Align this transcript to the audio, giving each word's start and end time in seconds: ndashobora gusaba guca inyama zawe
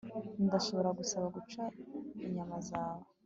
ndashobora 0.45 0.89
gusaba 0.99 1.25
guca 1.35 1.63
inyama 2.25 2.57
zawe 2.69 3.05